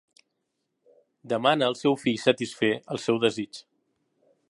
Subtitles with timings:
[1.35, 3.65] Demana al seu fill satisfer el seu desig.